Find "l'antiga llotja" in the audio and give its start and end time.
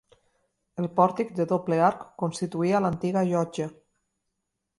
2.87-3.71